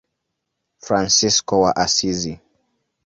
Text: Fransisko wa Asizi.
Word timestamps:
Fransisko 0.85 1.55
wa 1.61 1.75
Asizi. 1.75 2.39